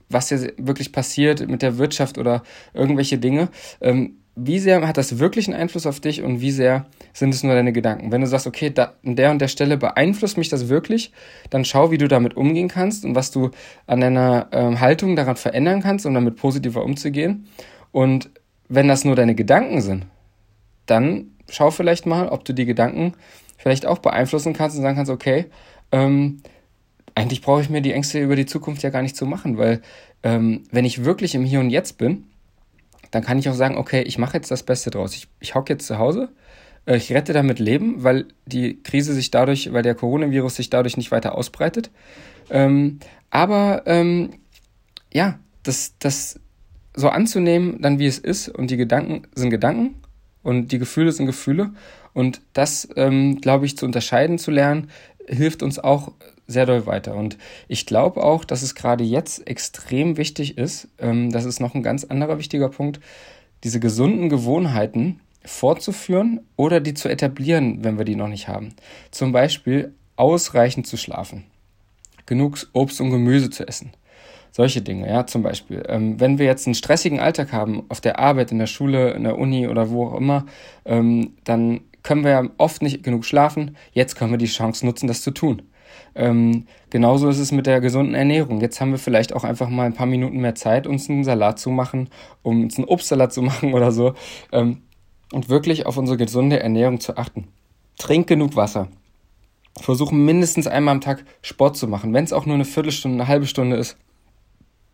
was 0.08 0.31
jetzt 0.31 0.53
wirklich 0.58 0.93
passiert 0.93 1.46
mit 1.48 1.63
der 1.63 1.79
Wirtschaft 1.79 2.19
oder 2.19 2.43
irgendwelche 2.75 3.19
Dinge. 3.19 3.51
Ähm, 3.81 4.17
wie 4.40 4.58
sehr 4.58 4.86
hat 4.86 4.96
das 4.96 5.18
wirklich 5.18 5.48
einen 5.48 5.60
Einfluss 5.60 5.86
auf 5.86 6.00
dich 6.00 6.22
und 6.22 6.40
wie 6.40 6.50
sehr 6.50 6.86
sind 7.12 7.34
es 7.34 7.42
nur 7.42 7.54
deine 7.54 7.72
Gedanken? 7.72 8.12
Wenn 8.12 8.20
du 8.20 8.26
sagst, 8.26 8.46
okay, 8.46 8.70
da, 8.70 8.94
an 9.04 9.16
der 9.16 9.30
und 9.30 9.40
der 9.40 9.48
Stelle 9.48 9.76
beeinflusst 9.76 10.38
mich 10.38 10.48
das 10.48 10.68
wirklich, 10.68 11.12
dann 11.50 11.64
schau, 11.64 11.90
wie 11.90 11.98
du 11.98 12.06
damit 12.06 12.36
umgehen 12.36 12.68
kannst 12.68 13.04
und 13.04 13.14
was 13.14 13.30
du 13.30 13.50
an 13.86 14.00
deiner 14.00 14.48
ähm, 14.52 14.80
Haltung 14.80 15.16
daran 15.16 15.36
verändern 15.36 15.82
kannst, 15.82 16.06
um 16.06 16.14
damit 16.14 16.36
positiver 16.36 16.84
umzugehen. 16.84 17.48
Und 17.90 18.30
wenn 18.68 18.86
das 18.86 19.04
nur 19.04 19.16
deine 19.16 19.34
Gedanken 19.34 19.80
sind, 19.80 20.06
dann 20.86 21.32
schau 21.50 21.70
vielleicht 21.70 22.06
mal, 22.06 22.28
ob 22.28 22.44
du 22.44 22.52
die 22.52 22.66
Gedanken 22.66 23.14
vielleicht 23.56 23.86
auch 23.86 23.98
beeinflussen 23.98 24.52
kannst 24.52 24.76
und 24.76 24.82
sagen 24.82 24.96
kannst, 24.96 25.10
okay, 25.10 25.46
ähm, 25.90 26.42
eigentlich 27.14 27.42
brauche 27.42 27.60
ich 27.60 27.70
mir 27.70 27.80
die 27.80 27.92
Ängste 27.92 28.20
über 28.20 28.36
die 28.36 28.46
Zukunft 28.46 28.82
ja 28.82 28.90
gar 28.90 29.02
nicht 29.02 29.16
zu 29.16 29.26
machen, 29.26 29.58
weil 29.58 29.82
ähm, 30.22 30.62
wenn 30.70 30.84
ich 30.84 31.04
wirklich 31.04 31.34
im 31.34 31.44
Hier 31.44 31.60
und 31.60 31.70
Jetzt 31.70 31.98
bin, 31.98 32.24
dann 33.10 33.22
kann 33.22 33.38
ich 33.38 33.48
auch 33.48 33.55
sagen, 33.55 33.77
okay, 33.77 34.03
ich 34.03 34.19
mache 34.19 34.36
jetzt 34.36 34.50
das 34.50 34.62
Beste 34.62 34.91
draus. 34.91 35.15
Ich, 35.15 35.29
ich 35.41 35.55
hocke 35.55 35.72
jetzt 35.72 35.86
zu 35.86 35.98
Hause, 35.98 36.31
äh, 36.86 36.96
ich 36.96 37.12
rette 37.12 37.32
damit 37.32 37.58
Leben, 37.58 38.03
weil 38.03 38.27
die 38.46 38.82
Krise 38.82 39.15
sich 39.15 39.31
dadurch, 39.31 39.72
weil 39.72 39.82
der 39.82 39.94
Coronavirus 39.94 40.56
sich 40.56 40.70
dadurch 40.70 40.96
nicht 40.96 41.10
weiter 41.10 41.36
ausbreitet. 41.36 41.91
Ähm, 42.50 42.98
aber 43.31 43.82
ähm, 43.86 44.31
ja, 45.12 45.38
das, 45.62 45.94
das 45.98 46.41
so 46.94 47.08
anzunehmen, 47.08 47.81
dann 47.81 47.98
wie 47.98 48.06
es 48.06 48.19
ist 48.19 48.48
und 48.48 48.70
die 48.70 48.77
Gedanken 48.77 49.22
sind 49.34 49.50
Gedanken 49.50 49.96
und 50.43 50.72
die 50.72 50.79
Gefühle 50.79 51.12
sind 51.12 51.27
Gefühle 51.27 51.70
und 52.15 52.41
das, 52.53 52.88
ähm, 52.96 53.41
glaube 53.41 53.67
ich, 53.67 53.77
zu 53.77 53.86
unterscheiden 53.86 54.38
zu 54.38 54.50
lernen, 54.50 54.91
hilft 55.29 55.63
uns 55.63 55.79
auch 55.79 56.13
sehr 56.47 56.67
doll 56.67 56.87
weiter. 56.87 57.15
Und 57.15 57.37
ich 57.69 57.87
glaube 57.87 58.23
auch, 58.23 58.44
dass 58.44 58.63
es 58.63 58.75
gerade 58.75 59.05
jetzt 59.05 59.47
extrem 59.47 60.17
wichtig 60.17 60.58
ist, 60.58 60.89
ähm, 60.99 61.31
das 61.31 61.44
ist 61.44 61.61
noch 61.61 61.75
ein 61.75 61.82
ganz 61.82 62.05
anderer 62.05 62.39
wichtiger 62.39 62.69
Punkt, 62.69 63.01
diese 63.65 63.81
gesunden 63.81 64.29
Gewohnheiten 64.29 65.20
fortzuführen 65.44 66.41
oder 66.56 66.81
die 66.81 66.94
zu 66.94 67.08
etablieren, 67.08 67.85
wenn 67.85 67.99
wir 67.99 68.05
die 68.05 68.17
noch 68.17 68.29
nicht 68.29 68.49
haben. 68.49 68.75
Zum 69.11 69.32
Beispiel 69.32 69.94
ausreichend 70.17 70.87
zu 70.87 70.97
schlafen, 70.97 71.44
genug 72.27 72.58
Obst 72.73 73.01
und 73.01 73.11
Gemüse 73.11 73.51
zu 73.51 73.67
essen. 73.67 73.93
Solche 74.51 74.81
Dinge, 74.81 75.08
ja, 75.08 75.27
zum 75.27 75.43
Beispiel. 75.43 75.85
Ähm, 75.89 76.19
wenn 76.19 76.39
wir 76.39 76.47
jetzt 76.47 76.67
einen 76.67 76.75
stressigen 76.75 77.20
Alltag 77.20 77.53
haben, 77.53 77.85
auf 77.91 78.01
der 78.01 78.19
Arbeit, 78.19 78.51
in 78.51 78.58
der 78.58 78.67
Schule, 78.67 79.13
in 79.13 79.25
der 79.25 79.39
Uni 79.39 79.69
oder 79.69 79.91
wo 79.91 80.06
auch 80.06 80.15
immer, 80.15 80.47
ähm, 80.85 81.35
dann 81.44 81.82
können 82.08 82.24
wir 82.24 82.31
ja 82.31 82.44
oft 82.56 82.81
nicht 82.81 83.03
genug 83.03 83.27
schlafen. 83.27 83.77
Jetzt 83.93 84.17
können 84.17 84.31
wir 84.31 84.38
die 84.38 84.46
Chance 84.46 84.86
nutzen, 84.86 85.08
das 85.08 85.20
zu 85.20 85.31
tun. 85.31 85.60
Ähm, 86.15 86.65
genauso 86.88 87.29
ist 87.29 87.38
es 87.38 87.53
mit 87.53 87.67
der 87.67 87.82
gesunden 87.82 88.15
Ernährung. 88.15 88.62
Jetzt 88.62 88.81
haben 88.81 88.93
wir 88.93 88.98
vielleicht 88.98 89.34
auch 89.34 89.44
einfach 89.44 89.69
mal 89.69 89.84
ein 89.84 89.93
paar 89.93 90.06
Minuten 90.06 90.41
mehr 90.41 90.55
Zeit, 90.55 90.86
uns 90.86 91.10
einen 91.10 91.22
Salat 91.22 91.58
zu 91.58 91.69
machen, 91.69 92.08
um 92.41 92.62
uns 92.62 92.79
einen 92.79 92.88
Obstsalat 92.88 93.34
zu 93.34 93.43
machen 93.50 93.74
oder 93.74 93.93
so. 93.93 94.15
Ähm, 94.53 94.81
und 95.34 95.50
wirklich 95.50 95.84
auf 95.84 95.98
unsere 95.98 96.17
gesunde 96.17 96.60
Ernährung 96.60 96.98
zu 96.98 97.19
achten. 97.19 97.48
Trink 97.98 98.27
genug 98.27 98.56
Wasser. 98.56 98.88
Versuche 99.79 100.15
mindestens 100.15 100.67
einmal 100.67 100.94
am 100.94 101.03
Tag 101.03 101.27
Sport 101.43 101.77
zu 101.77 101.88
machen, 101.88 102.15
wenn 102.15 102.24
es 102.24 102.32
auch 102.32 102.46
nur 102.46 102.55
eine 102.55 102.65
Viertelstunde, 102.65 103.19
eine 103.19 103.29
halbe 103.29 103.46
Stunde 103.46 103.77
ist. 103.77 103.98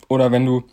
Oder 0.09 0.33
wenn 0.33 0.45
du 0.45 0.65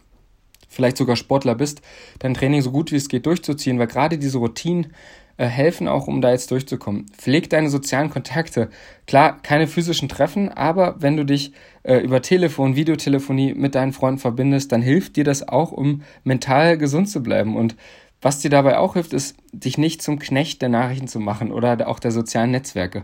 vielleicht 0.67 0.97
sogar 0.97 1.17
Sportler 1.17 1.53
bist, 1.53 1.83
dein 2.17 2.33
Training 2.33 2.63
so 2.63 2.71
gut 2.71 2.91
wie 2.91 2.95
es 2.95 3.09
geht 3.09 3.27
durchzuziehen, 3.27 3.77
weil 3.77 3.87
gerade 3.87 4.17
diese 4.17 4.39
Routinen 4.39 4.93
äh, 5.37 5.45
helfen 5.45 5.87
auch, 5.87 6.07
um 6.07 6.21
da 6.21 6.31
jetzt 6.31 6.51
durchzukommen. 6.51 7.05
Pfleg 7.17 7.49
deine 7.49 7.69
sozialen 7.69 8.09
Kontakte. 8.09 8.69
Klar, 9.07 9.41
keine 9.41 9.67
physischen 9.67 10.09
Treffen, 10.09 10.49
aber 10.49 10.95
wenn 10.99 11.17
du 11.17 11.25
dich 11.25 11.53
äh, 11.83 11.97
über 11.97 12.21
Telefon, 12.21 12.75
Videotelefonie 12.75 13.53
mit 13.53 13.75
deinen 13.75 13.93
Freunden 13.93 14.19
verbindest, 14.19 14.71
dann 14.71 14.81
hilft 14.81 15.15
dir 15.15 15.23
das 15.23 15.47
auch, 15.47 15.71
um 15.71 16.03
mental 16.23 16.77
gesund 16.77 17.09
zu 17.09 17.23
bleiben. 17.23 17.55
Und 17.55 17.75
was 18.21 18.39
dir 18.39 18.49
dabei 18.49 18.77
auch 18.77 18.93
hilft, 18.93 19.13
ist, 19.13 19.35
dich 19.51 19.77
nicht 19.77 20.01
zum 20.01 20.19
Knecht 20.19 20.61
der 20.61 20.69
Nachrichten 20.69 21.07
zu 21.07 21.19
machen 21.19 21.51
oder 21.51 21.87
auch 21.87 21.99
der 21.99 22.11
sozialen 22.11 22.51
Netzwerke. 22.51 23.03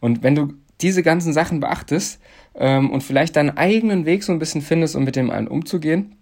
Und 0.00 0.22
wenn 0.22 0.34
du 0.34 0.54
diese 0.80 1.02
ganzen 1.02 1.32
Sachen 1.32 1.60
beachtest 1.60 2.20
ähm, 2.54 2.90
und 2.90 3.02
vielleicht 3.02 3.36
deinen 3.36 3.56
eigenen 3.56 4.04
Weg 4.04 4.22
so 4.22 4.32
ein 4.32 4.38
bisschen 4.38 4.62
findest, 4.62 4.96
um 4.96 5.04
mit 5.04 5.16
dem 5.16 5.30
einen 5.30 5.48
umzugehen, 5.48 6.16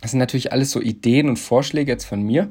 das 0.00 0.12
sind 0.12 0.20
natürlich 0.20 0.52
alles 0.52 0.70
so 0.70 0.80
Ideen 0.80 1.28
und 1.28 1.38
Vorschläge 1.38 1.90
jetzt 1.92 2.04
von 2.04 2.22
mir, 2.22 2.50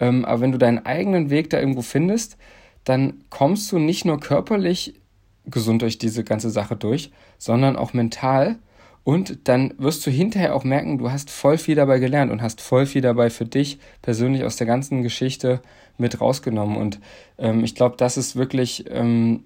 ähm, 0.00 0.24
aber 0.24 0.40
wenn 0.40 0.52
du 0.52 0.58
deinen 0.58 0.84
eigenen 0.84 1.30
Weg 1.30 1.50
da 1.50 1.58
irgendwo 1.58 1.82
findest, 1.82 2.36
dann 2.84 3.24
kommst 3.30 3.70
du 3.72 3.78
nicht 3.78 4.04
nur 4.04 4.20
körperlich 4.20 4.94
gesund 5.46 5.82
durch 5.82 5.98
diese 5.98 6.24
ganze 6.24 6.50
Sache 6.50 6.76
durch, 6.76 7.10
sondern 7.38 7.76
auch 7.76 7.92
mental. 7.92 8.56
Und 9.04 9.48
dann 9.48 9.74
wirst 9.76 10.06
du 10.06 10.10
hinterher 10.10 10.54
auch 10.54 10.64
merken, 10.64 10.96
du 10.96 11.10
hast 11.10 11.30
voll 11.30 11.58
viel 11.58 11.74
dabei 11.74 11.98
gelernt 11.98 12.32
und 12.32 12.40
hast 12.40 12.62
voll 12.62 12.86
viel 12.86 13.02
dabei 13.02 13.28
für 13.28 13.44
dich 13.44 13.78
persönlich 14.00 14.44
aus 14.44 14.56
der 14.56 14.66
ganzen 14.66 15.02
Geschichte 15.02 15.60
mit 15.98 16.20
rausgenommen. 16.20 16.76
Und 16.76 17.00
ähm, 17.38 17.64
ich 17.64 17.74
glaube, 17.74 17.96
das 17.98 18.16
ist 18.16 18.36
wirklich, 18.36 18.86
ähm, 18.90 19.44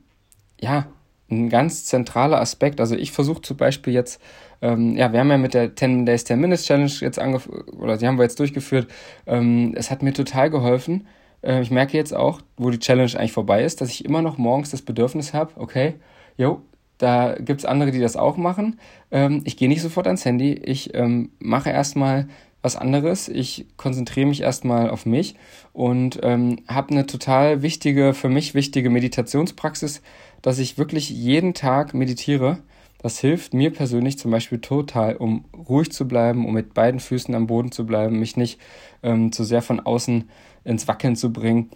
ja, 0.60 0.86
ein 1.30 1.48
ganz 1.48 1.84
zentraler 1.84 2.40
Aspekt. 2.40 2.80
Also 2.80 2.94
ich 2.96 3.12
versuche 3.12 3.42
zum 3.42 3.56
Beispiel 3.56 3.92
jetzt, 3.92 4.20
ähm, 4.62 4.96
ja, 4.96 5.12
wir 5.12 5.20
haben 5.20 5.30
ja 5.30 5.38
mit 5.38 5.54
der 5.54 5.74
10 5.74 6.06
Days 6.06 6.24
10 6.24 6.40
Minutes 6.40 6.64
Challenge 6.64 6.90
jetzt 7.00 7.18
angefangen, 7.18 7.62
oder 7.78 7.96
die 7.96 8.06
haben 8.06 8.18
wir 8.18 8.24
jetzt 8.24 8.40
durchgeführt. 8.40 8.88
Ähm, 9.26 9.74
es 9.76 9.90
hat 9.90 10.02
mir 10.02 10.12
total 10.12 10.50
geholfen. 10.50 11.06
Äh, 11.42 11.60
ich 11.62 11.70
merke 11.70 11.96
jetzt 11.96 12.14
auch, 12.14 12.40
wo 12.56 12.70
die 12.70 12.78
Challenge 12.78 13.12
eigentlich 13.16 13.32
vorbei 13.32 13.62
ist, 13.62 13.80
dass 13.80 13.90
ich 13.90 14.04
immer 14.04 14.22
noch 14.22 14.38
morgens 14.38 14.70
das 14.70 14.82
Bedürfnis 14.82 15.34
habe, 15.34 15.52
okay, 15.56 15.94
jo, 16.36 16.62
da 16.98 17.36
gibt's 17.38 17.64
andere, 17.64 17.92
die 17.92 18.00
das 18.00 18.16
auch 18.16 18.36
machen. 18.36 18.78
Ähm, 19.10 19.42
ich 19.44 19.56
gehe 19.56 19.68
nicht 19.68 19.82
sofort 19.82 20.06
ans 20.06 20.24
Handy. 20.24 20.52
Ich 20.52 20.94
ähm, 20.94 21.30
mache 21.38 21.70
erstmal 21.70 22.26
was 22.60 22.76
anderes. 22.76 23.28
Ich 23.28 23.66
konzentriere 23.76 24.26
mich 24.26 24.42
erstmal 24.42 24.90
auf 24.90 25.06
mich 25.06 25.36
und 25.72 26.18
ähm, 26.22 26.58
habe 26.66 26.90
eine 26.90 27.06
total 27.06 27.62
wichtige, 27.62 28.14
für 28.14 28.28
mich 28.28 28.54
wichtige 28.54 28.90
Meditationspraxis, 28.90 30.02
dass 30.42 30.58
ich 30.58 30.78
wirklich 30.78 31.10
jeden 31.10 31.54
Tag 31.54 31.94
meditiere. 31.94 32.58
Das 33.00 33.18
hilft 33.18 33.54
mir 33.54 33.72
persönlich 33.72 34.18
zum 34.18 34.30
Beispiel 34.30 34.60
total, 34.60 35.16
um 35.16 35.44
ruhig 35.68 35.92
zu 35.92 36.08
bleiben, 36.08 36.46
um 36.46 36.54
mit 36.54 36.74
beiden 36.74 37.00
Füßen 37.00 37.34
am 37.34 37.46
Boden 37.46 37.70
zu 37.70 37.86
bleiben, 37.86 38.18
mich 38.18 38.36
nicht 38.36 38.58
ähm, 39.02 39.30
zu 39.30 39.44
sehr 39.44 39.62
von 39.62 39.80
außen 39.80 40.28
ins 40.64 40.88
Wackeln 40.88 41.14
zu 41.14 41.32
bringen. 41.32 41.70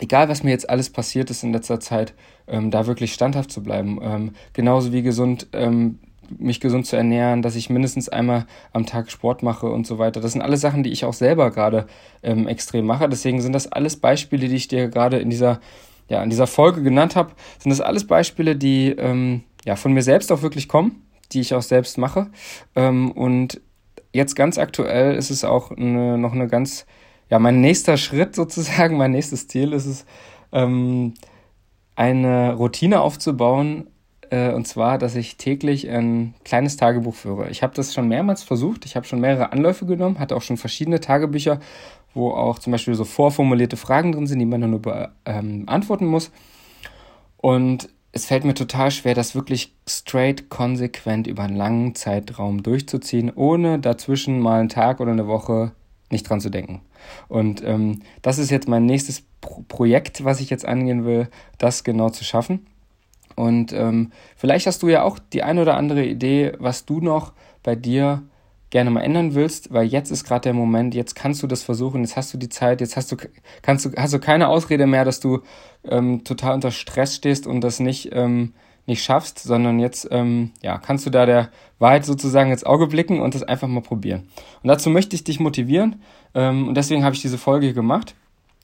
Egal, 0.00 0.28
was 0.28 0.42
mir 0.42 0.50
jetzt 0.50 0.70
alles 0.70 0.90
passiert 0.90 1.30
ist 1.30 1.42
in 1.42 1.52
letzter 1.52 1.80
Zeit, 1.80 2.14
ähm, 2.46 2.70
da 2.70 2.86
wirklich 2.86 3.12
standhaft 3.12 3.50
zu 3.50 3.62
bleiben. 3.62 3.98
Ähm, 4.02 4.32
genauso 4.52 4.92
wie 4.92 5.02
gesund 5.02 5.48
ähm, 5.52 5.98
mich 6.38 6.60
gesund 6.60 6.86
zu 6.86 6.96
ernähren, 6.96 7.42
dass 7.42 7.56
ich 7.56 7.70
mindestens 7.70 8.08
einmal 8.08 8.46
am 8.72 8.86
Tag 8.86 9.10
Sport 9.10 9.42
mache 9.42 9.66
und 9.66 9.86
so 9.86 9.98
weiter. 9.98 10.20
Das 10.20 10.32
sind 10.32 10.42
alles 10.42 10.60
Sachen, 10.60 10.82
die 10.82 10.90
ich 10.90 11.04
auch 11.04 11.12
selber 11.12 11.50
gerade 11.50 11.86
ähm, 12.22 12.48
extrem 12.48 12.86
mache. 12.86 13.08
Deswegen 13.08 13.40
sind 13.40 13.52
das 13.52 13.70
alles 13.70 13.96
Beispiele, 13.96 14.48
die 14.48 14.56
ich 14.56 14.68
dir 14.68 14.88
gerade 14.88 15.18
in 15.18 15.30
dieser, 15.30 15.60
ja, 16.12 16.22
in 16.22 16.28
dieser 16.28 16.46
Folge 16.46 16.82
genannt 16.82 17.16
habe. 17.16 17.32
Sind 17.58 17.70
das 17.70 17.80
alles 17.80 18.06
Beispiele, 18.06 18.54
die 18.54 18.90
ähm, 18.90 19.44
ja, 19.64 19.76
von 19.76 19.94
mir 19.94 20.02
selbst 20.02 20.30
auch 20.30 20.42
wirklich 20.42 20.68
kommen, 20.68 21.06
die 21.32 21.40
ich 21.40 21.54
auch 21.54 21.62
selbst 21.62 21.96
mache. 21.96 22.30
Ähm, 22.76 23.10
und 23.10 23.62
jetzt 24.12 24.36
ganz 24.36 24.58
aktuell 24.58 25.16
ist 25.16 25.30
es 25.30 25.42
auch 25.42 25.70
eine, 25.70 26.18
noch 26.18 26.32
eine 26.32 26.48
ganz, 26.48 26.84
ja, 27.30 27.38
mein 27.38 27.62
nächster 27.62 27.96
Schritt 27.96 28.34
sozusagen, 28.36 28.98
mein 28.98 29.12
nächstes 29.12 29.48
Ziel 29.48 29.72
ist 29.72 29.86
es, 29.86 30.04
ähm, 30.52 31.14
eine 31.96 32.54
Routine 32.54 33.00
aufzubauen, 33.00 33.86
äh, 34.28 34.52
und 34.52 34.66
zwar, 34.66 34.98
dass 34.98 35.14
ich 35.14 35.38
täglich 35.38 35.88
ein 35.88 36.34
kleines 36.44 36.76
Tagebuch 36.76 37.14
führe. 37.14 37.48
Ich 37.48 37.62
habe 37.62 37.74
das 37.74 37.94
schon 37.94 38.08
mehrmals 38.08 38.42
versucht. 38.42 38.84
Ich 38.84 38.96
habe 38.96 39.06
schon 39.06 39.20
mehrere 39.20 39.52
Anläufe 39.52 39.86
genommen, 39.86 40.18
hatte 40.18 40.36
auch 40.36 40.42
schon 40.42 40.56
verschiedene 40.58 41.00
Tagebücher, 41.00 41.60
wo 42.14 42.30
auch 42.30 42.58
zum 42.58 42.72
Beispiel 42.72 42.94
so 42.94 43.04
vorformulierte 43.04 43.76
Fragen 43.76 44.12
drin 44.12 44.26
sind, 44.26 44.38
die 44.38 44.46
man 44.46 44.60
dann 44.60 44.70
nur 44.70 45.10
ähm, 45.24 45.66
beantworten 45.66 46.06
muss. 46.06 46.30
Und 47.38 47.88
es 48.12 48.26
fällt 48.26 48.44
mir 48.44 48.54
total 48.54 48.90
schwer, 48.90 49.14
das 49.14 49.34
wirklich 49.34 49.74
straight, 49.88 50.50
konsequent 50.50 51.26
über 51.26 51.44
einen 51.44 51.56
langen 51.56 51.94
Zeitraum 51.94 52.62
durchzuziehen, 52.62 53.32
ohne 53.34 53.78
dazwischen 53.78 54.38
mal 54.38 54.60
einen 54.60 54.68
Tag 54.68 55.00
oder 55.00 55.12
eine 55.12 55.26
Woche 55.26 55.72
nicht 56.10 56.28
dran 56.28 56.40
zu 56.40 56.50
denken. 56.50 56.82
Und 57.28 57.64
ähm, 57.64 58.02
das 58.20 58.38
ist 58.38 58.50
jetzt 58.50 58.68
mein 58.68 58.86
nächstes 58.86 59.24
Pro 59.40 59.64
Projekt, 59.66 60.24
was 60.24 60.40
ich 60.40 60.50
jetzt 60.50 60.64
angehen 60.64 61.04
will, 61.04 61.28
das 61.58 61.82
genau 61.82 62.10
zu 62.10 62.22
schaffen. 62.22 62.66
Und 63.34 63.72
ähm, 63.72 64.12
vielleicht 64.36 64.66
hast 64.66 64.82
du 64.82 64.88
ja 64.88 65.02
auch 65.02 65.18
die 65.18 65.42
ein 65.42 65.58
oder 65.58 65.76
andere 65.76 66.04
Idee, 66.04 66.52
was 66.58 66.84
du 66.84 67.00
noch 67.00 67.32
bei 67.62 67.74
dir 67.74 68.22
gerne 68.72 68.90
mal 68.90 69.02
ändern 69.02 69.34
willst, 69.34 69.72
weil 69.72 69.86
jetzt 69.86 70.10
ist 70.10 70.24
gerade 70.24 70.44
der 70.44 70.54
Moment, 70.54 70.94
jetzt 70.94 71.14
kannst 71.14 71.42
du 71.42 71.46
das 71.46 71.62
versuchen, 71.62 72.00
jetzt 72.00 72.16
hast 72.16 72.32
du 72.32 72.38
die 72.38 72.48
Zeit, 72.48 72.80
jetzt 72.80 72.96
hast 72.96 73.12
du, 73.12 73.16
kannst 73.60 73.84
du, 73.84 73.90
hast 73.96 74.14
du 74.14 74.18
keine 74.18 74.48
Ausrede 74.48 74.86
mehr, 74.86 75.04
dass 75.04 75.20
du 75.20 75.42
ähm, 75.84 76.24
total 76.24 76.54
unter 76.54 76.70
Stress 76.70 77.14
stehst 77.14 77.46
und 77.46 77.60
das 77.60 77.80
nicht, 77.80 78.10
ähm, 78.12 78.54
nicht 78.86 79.04
schaffst, 79.04 79.40
sondern 79.40 79.78
jetzt 79.78 80.08
ähm, 80.10 80.52
ja, 80.62 80.78
kannst 80.78 81.04
du 81.04 81.10
da 81.10 81.26
der 81.26 81.50
Wahrheit 81.78 82.06
sozusagen 82.06 82.50
ins 82.50 82.64
Auge 82.64 82.86
blicken 82.86 83.20
und 83.20 83.34
das 83.34 83.42
einfach 83.42 83.68
mal 83.68 83.82
probieren. 83.82 84.28
Und 84.62 84.68
dazu 84.68 84.88
möchte 84.88 85.14
ich 85.16 85.22
dich 85.22 85.38
motivieren 85.38 86.00
ähm, 86.34 86.66
und 86.66 86.74
deswegen 86.74 87.04
habe 87.04 87.14
ich 87.14 87.20
diese 87.20 87.38
Folge 87.38 87.74
gemacht. 87.74 88.14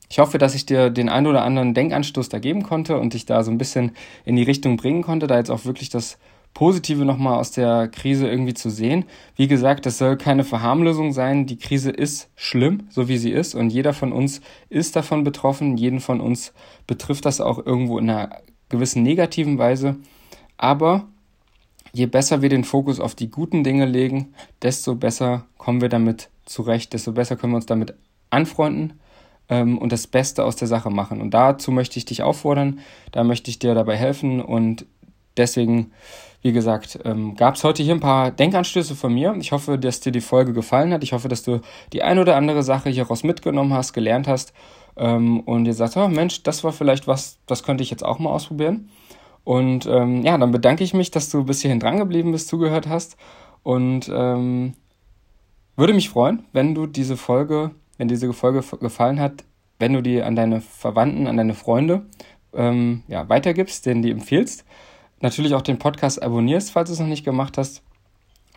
Ich 0.08 0.20
hoffe, 0.20 0.38
dass 0.38 0.54
ich 0.54 0.64
dir 0.64 0.88
den 0.88 1.10
ein 1.10 1.26
oder 1.26 1.44
anderen 1.44 1.74
Denkanstoß 1.74 2.30
da 2.30 2.38
geben 2.38 2.62
konnte 2.62 2.98
und 2.98 3.12
dich 3.12 3.26
da 3.26 3.44
so 3.44 3.50
ein 3.50 3.58
bisschen 3.58 3.92
in 4.24 4.36
die 4.36 4.42
Richtung 4.42 4.78
bringen 4.78 5.02
konnte, 5.02 5.26
da 5.26 5.36
jetzt 5.36 5.50
auch 5.50 5.66
wirklich 5.66 5.90
das 5.90 6.16
Positive 6.54 7.04
nochmal 7.04 7.38
aus 7.38 7.52
der 7.52 7.88
Krise 7.88 8.28
irgendwie 8.28 8.54
zu 8.54 8.70
sehen. 8.70 9.04
Wie 9.36 9.46
gesagt, 9.46 9.86
das 9.86 9.98
soll 9.98 10.16
keine 10.16 10.44
Verharmlosung 10.44 11.12
sein. 11.12 11.46
Die 11.46 11.58
Krise 11.58 11.90
ist 11.90 12.30
schlimm, 12.34 12.88
so 12.90 13.08
wie 13.08 13.18
sie 13.18 13.30
ist. 13.30 13.54
Und 13.54 13.70
jeder 13.70 13.92
von 13.92 14.12
uns 14.12 14.40
ist 14.68 14.96
davon 14.96 15.22
betroffen. 15.22 15.76
Jeden 15.76 16.00
von 16.00 16.20
uns 16.20 16.52
betrifft 16.86 17.26
das 17.26 17.40
auch 17.40 17.64
irgendwo 17.64 17.98
in 17.98 18.10
einer 18.10 18.42
gewissen 18.68 19.02
negativen 19.02 19.58
Weise. 19.58 19.96
Aber 20.56 21.06
je 21.92 22.06
besser 22.06 22.42
wir 22.42 22.48
den 22.48 22.64
Fokus 22.64 23.00
auf 23.00 23.14
die 23.14 23.30
guten 23.30 23.64
Dinge 23.64 23.86
legen, 23.86 24.34
desto 24.62 24.94
besser 24.94 25.46
kommen 25.56 25.80
wir 25.80 25.88
damit 25.88 26.28
zurecht, 26.44 26.92
desto 26.92 27.12
besser 27.12 27.36
können 27.36 27.52
wir 27.52 27.58
uns 27.58 27.66
damit 27.66 27.94
anfreunden 28.30 28.94
ähm, 29.48 29.78
und 29.78 29.92
das 29.92 30.06
Beste 30.06 30.44
aus 30.44 30.56
der 30.56 30.68
Sache 30.68 30.90
machen. 30.90 31.20
Und 31.20 31.32
dazu 31.32 31.70
möchte 31.70 31.98
ich 31.98 32.04
dich 32.04 32.22
auffordern, 32.22 32.80
da 33.12 33.24
möchte 33.24 33.50
ich 33.50 33.58
dir 33.58 33.74
dabei 33.74 33.96
helfen 33.96 34.40
und 34.40 34.86
deswegen, 35.38 35.92
wie 36.42 36.52
gesagt, 36.52 36.98
ähm, 37.04 37.36
gab 37.36 37.54
es 37.54 37.64
heute 37.64 37.82
hier 37.82 37.94
ein 37.94 38.00
paar 38.00 38.30
Denkanstöße 38.30 38.94
von 38.94 39.14
mir. 39.14 39.34
Ich 39.40 39.52
hoffe, 39.52 39.78
dass 39.78 40.00
dir 40.00 40.12
die 40.12 40.20
Folge 40.20 40.52
gefallen 40.52 40.92
hat. 40.92 41.02
Ich 41.02 41.12
hoffe, 41.12 41.28
dass 41.28 41.42
du 41.42 41.60
die 41.92 42.02
ein 42.02 42.18
oder 42.18 42.36
andere 42.36 42.62
Sache 42.62 42.90
hieraus 42.90 43.22
mitgenommen 43.22 43.72
hast, 43.72 43.92
gelernt 43.92 44.28
hast 44.28 44.52
ähm, 44.96 45.40
und 45.40 45.64
dir 45.64 45.74
sagst, 45.74 45.96
oh 45.96 46.08
Mensch, 46.08 46.42
das 46.42 46.64
war 46.64 46.72
vielleicht 46.72 47.06
was, 47.06 47.38
das 47.46 47.62
könnte 47.62 47.82
ich 47.82 47.90
jetzt 47.90 48.04
auch 48.04 48.18
mal 48.18 48.30
ausprobieren. 48.30 48.90
Und 49.44 49.86
ähm, 49.86 50.22
ja, 50.22 50.36
dann 50.36 50.50
bedanke 50.50 50.84
ich 50.84 50.92
mich, 50.92 51.10
dass 51.10 51.30
du 51.30 51.44
bis 51.44 51.62
hierhin 51.62 51.80
dran 51.80 51.98
geblieben 51.98 52.32
bist, 52.32 52.48
zugehört 52.48 52.88
hast 52.88 53.16
und 53.62 54.10
ähm, 54.12 54.74
würde 55.76 55.94
mich 55.94 56.10
freuen, 56.10 56.44
wenn 56.52 56.74
du 56.74 56.86
diese 56.86 57.16
Folge 57.16 57.70
wenn 57.98 58.08
diese 58.08 58.32
Folge 58.32 58.62
gefallen 58.78 59.20
hat, 59.20 59.44
wenn 59.78 59.92
du 59.92 60.02
die 60.02 60.22
an 60.22 60.34
deine 60.34 60.60
Verwandten, 60.60 61.26
an 61.26 61.36
deine 61.36 61.54
Freunde 61.54 62.06
ähm, 62.54 63.02
ja, 63.08 63.28
weitergibst, 63.28 63.84
denen 63.84 64.02
die 64.02 64.10
empfiehlst. 64.10 64.64
Natürlich 65.20 65.54
auch 65.54 65.62
den 65.62 65.78
Podcast 65.78 66.22
abonnierst, 66.22 66.70
falls 66.70 66.88
du 66.88 66.94
es 66.94 67.00
noch 67.00 67.06
nicht 67.06 67.24
gemacht 67.24 67.58
hast. 67.58 67.82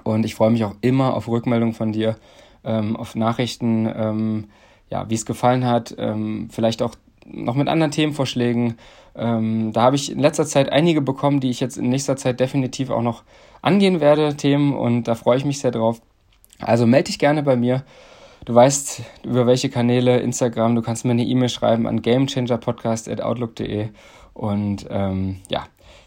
Und 0.03 0.25
ich 0.25 0.35
freue 0.35 0.51
mich 0.51 0.63
auch 0.63 0.75
immer 0.81 1.15
auf 1.15 1.27
Rückmeldungen 1.27 1.73
von 1.73 1.91
dir, 1.91 2.17
ähm, 2.63 2.95
auf 2.95 3.15
Nachrichten, 3.15 3.91
ähm, 3.93 4.45
ja, 4.89 5.09
wie 5.09 5.15
es 5.15 5.25
gefallen 5.25 5.65
hat, 5.65 5.95
ähm, 5.97 6.49
vielleicht 6.51 6.81
auch 6.81 6.95
noch 7.25 7.55
mit 7.55 7.67
anderen 7.67 7.91
Themenvorschlägen. 7.91 8.77
Ähm, 9.15 9.73
da 9.73 9.81
habe 9.83 9.95
ich 9.95 10.11
in 10.11 10.19
letzter 10.19 10.45
Zeit 10.45 10.71
einige 10.71 11.01
bekommen, 11.01 11.39
die 11.39 11.49
ich 11.49 11.59
jetzt 11.59 11.77
in 11.77 11.89
nächster 11.89 12.17
Zeit 12.17 12.39
definitiv 12.39 12.89
auch 12.89 13.01
noch 13.01 13.23
angehen 13.61 13.99
werde, 13.99 14.35
Themen, 14.35 14.73
und 14.73 15.07
da 15.07 15.15
freue 15.15 15.37
ich 15.37 15.45
mich 15.45 15.59
sehr 15.59 15.71
drauf. 15.71 16.01
Also 16.59 16.85
melde 16.85 17.05
dich 17.05 17.19
gerne 17.19 17.43
bei 17.43 17.55
mir 17.55 17.83
Du 18.45 18.55
weißt, 18.55 19.03
über 19.23 19.45
welche 19.45 19.69
Kanäle, 19.69 20.19
Instagram, 20.19 20.75
du 20.75 20.81
kannst 20.81 21.05
mir 21.05 21.11
eine 21.11 21.23
E-Mail 21.23 21.49
schreiben 21.49 21.85
an 21.85 22.01
gamechangerpodcast.outlook.de. 22.01 23.89
Und 24.33 24.87
ähm, 24.89 25.37
ja, 25.49 25.65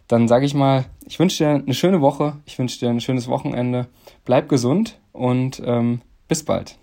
dann 0.09 0.29
sage 0.29 0.47
ich 0.47 0.55
mal, 0.55 0.85
ich 1.07 1.19
wünsche 1.19 1.45
dir 1.45 1.51
eine 1.51 1.75
schöne 1.75 2.01
Woche, 2.01 2.37
ich 2.45 2.59
wünsche 2.59 2.79
dir 2.79 2.91
ein 2.91 3.01
schönes 3.01 3.29
Wochenende, 3.29 3.89
bleib 4.25 4.49
gesund 4.49 5.01
und 5.13 5.63
ähm, 5.65 6.03
bis 6.29 6.45
bald. 6.45 6.79